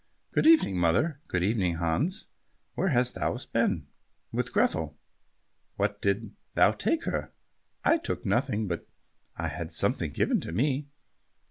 [0.31, 2.29] "Good evening, mother." "Good evening, Hans.
[2.73, 3.85] Where hast thou been?"
[4.31, 4.97] "With Grethel."
[5.75, 7.33] "What didst thou take her?"
[7.85, 8.87] "I took nothing, but
[9.35, 10.87] had something given me."